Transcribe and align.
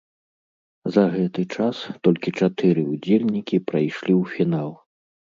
За 0.93 1.01
гэты 1.15 1.41
час 1.57 1.81
толькі 2.07 2.33
чатыры 2.45 2.85
ўдзельнікі 2.93 3.57
прайшлі 3.69 4.13
ў 4.21 4.33
фінал. 4.33 4.71